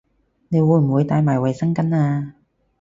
[0.47, 2.31] 你會唔會帶埋衛生巾吖